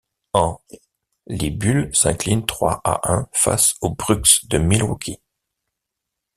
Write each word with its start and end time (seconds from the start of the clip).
En', 0.33 0.59
Les 1.27 1.51
Bulls 1.51 1.93
s'inclinent 1.95 2.47
trois 2.47 2.81
à 2.83 3.13
un 3.13 3.29
face 3.33 3.75
aux 3.81 3.91
Bucks 3.93 4.47
de 4.47 4.57
Milwaukee. 4.57 5.21